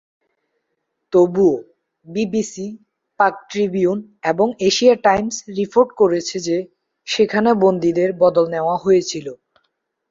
[1.13, 1.55] তবুও,
[2.05, 2.67] "BBC",
[3.19, 3.97] "Pak Tribune",
[4.23, 6.57] এবং "Asia Times" report করেছে যে
[7.07, 9.27] সেখানে বন্দীদের বদল নেওয়া হয়েছিল।